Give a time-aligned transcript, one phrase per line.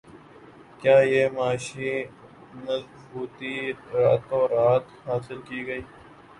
[0.79, 1.91] کیا یہ معاشی
[2.63, 3.55] مضبوطی
[3.93, 5.81] راتوں رات حاصل کی گئی